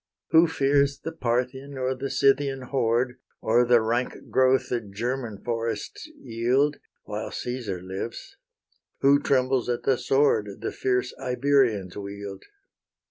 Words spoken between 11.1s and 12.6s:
Iberians wield?